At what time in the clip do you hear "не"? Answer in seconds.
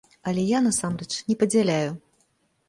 1.27-1.37